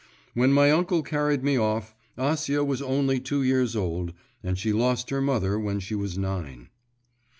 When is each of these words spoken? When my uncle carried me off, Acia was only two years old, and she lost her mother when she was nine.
When 0.33 0.51
my 0.51 0.71
uncle 0.71 1.03
carried 1.03 1.43
me 1.43 1.57
off, 1.57 1.93
Acia 2.17 2.65
was 2.65 2.81
only 2.81 3.19
two 3.19 3.43
years 3.43 3.75
old, 3.75 4.13
and 4.41 4.57
she 4.57 4.73
lost 4.73 5.11
her 5.11 5.21
mother 5.21 5.59
when 5.59 5.79
she 5.79 5.93
was 5.93 6.17
nine. 6.17 6.69